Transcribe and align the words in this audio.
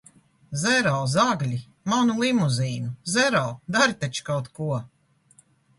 Zero, 0.61 0.93
zagļi! 1.11 1.59
Manu 1.93 2.17
limuzīnu! 2.23 2.91
Zero, 3.19 3.47
dari 3.79 4.01
taču 4.05 4.31
kaut 4.33 4.53
ko! 4.59 4.73